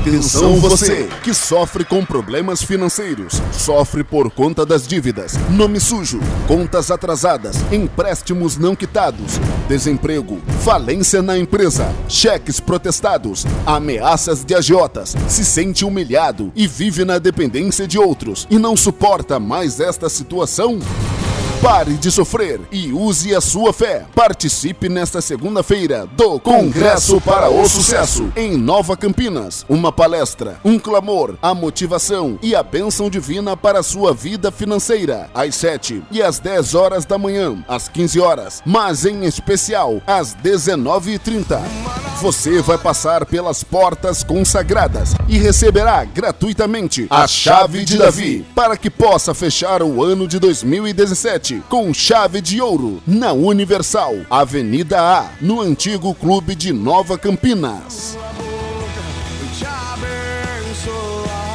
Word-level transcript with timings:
Atenção 0.00 0.56
você 0.56 1.10
que 1.22 1.34
sofre 1.34 1.84
com 1.84 2.02
problemas 2.02 2.62
financeiros, 2.62 3.34
sofre 3.52 4.02
por 4.02 4.30
conta 4.30 4.64
das 4.64 4.88
dívidas, 4.88 5.34
nome 5.50 5.78
sujo, 5.78 6.18
contas 6.48 6.90
atrasadas, 6.90 7.56
empréstimos 7.70 8.56
não 8.56 8.74
quitados, 8.74 9.38
desemprego, 9.68 10.38
falência 10.64 11.20
na 11.20 11.36
empresa, 11.36 11.94
cheques 12.08 12.58
protestados, 12.58 13.44
ameaças 13.66 14.42
de 14.42 14.54
agiotas, 14.54 15.14
se 15.28 15.44
sente 15.44 15.84
humilhado 15.84 16.50
e 16.56 16.66
vive 16.66 17.04
na 17.04 17.18
dependência 17.18 17.86
de 17.86 17.98
outros 17.98 18.48
e 18.50 18.58
não 18.58 18.74
suporta 18.74 19.38
mais 19.38 19.80
esta 19.80 20.08
situação? 20.08 20.78
Pare 21.62 21.92
de 21.92 22.10
sofrer 22.10 22.58
e 22.72 22.90
use 22.90 23.34
a 23.34 23.40
sua 23.40 23.70
fé. 23.70 24.06
Participe 24.14 24.88
nesta 24.88 25.20
segunda-feira 25.20 26.06
do 26.06 26.40
Congresso 26.40 27.20
para 27.20 27.50
o 27.50 27.68
Sucesso 27.68 28.32
em 28.34 28.56
Nova 28.56 28.96
Campinas. 28.96 29.66
Uma 29.68 29.92
palestra, 29.92 30.58
um 30.64 30.78
clamor, 30.78 31.36
a 31.42 31.54
motivação 31.54 32.38
e 32.42 32.54
a 32.54 32.62
bênção 32.62 33.10
divina 33.10 33.58
para 33.58 33.80
a 33.80 33.82
sua 33.82 34.14
vida 34.14 34.50
financeira. 34.50 35.28
Às 35.34 35.54
7 35.56 36.02
e 36.10 36.22
às 36.22 36.38
10 36.38 36.74
horas 36.74 37.04
da 37.04 37.18
manhã, 37.18 37.62
às 37.68 37.88
15 37.88 38.20
horas, 38.20 38.62
mas 38.64 39.04
em 39.04 39.26
especial 39.26 40.00
às 40.06 40.34
19h30. 40.34 41.99
Você 42.20 42.60
vai 42.60 42.76
passar 42.76 43.24
pelas 43.24 43.64
portas 43.64 44.22
consagradas 44.22 45.14
e 45.26 45.38
receberá 45.38 46.04
gratuitamente 46.04 47.06
a 47.08 47.26
chave 47.26 47.82
de 47.82 47.96
Davi 47.96 48.44
para 48.54 48.76
que 48.76 48.90
possa 48.90 49.32
fechar 49.32 49.82
o 49.82 50.04
ano 50.04 50.28
de 50.28 50.38
2017 50.38 51.62
com 51.66 51.94
chave 51.94 52.42
de 52.42 52.60
ouro 52.60 53.02
na 53.06 53.32
Universal, 53.32 54.16
Avenida 54.28 55.00
A, 55.00 55.30
no 55.40 55.62
antigo 55.62 56.14
Clube 56.14 56.54
de 56.54 56.74
Nova 56.74 57.16
Campinas. 57.16 58.18
Te 59.58 59.64
abençoar. 59.64 61.49